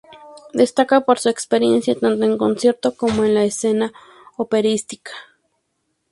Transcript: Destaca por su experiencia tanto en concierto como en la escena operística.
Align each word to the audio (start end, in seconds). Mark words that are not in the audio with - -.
Destaca 0.51 1.01
por 1.01 1.19
su 1.19 1.29
experiencia 1.29 1.93
tanto 1.93 2.25
en 2.25 2.35
concierto 2.39 2.95
como 2.97 3.23
en 3.23 3.35
la 3.35 3.43
escena 3.43 3.93
operística. 4.35 5.11